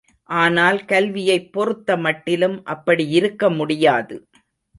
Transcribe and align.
ஆனால் 0.29 0.79
கல்வியைப் 0.85 1.51
பொறுத்த 1.51 1.97
மட்டிலும் 1.97 2.57
அப்படியிருக்க 2.65 3.49
முடியாது. 3.51 4.17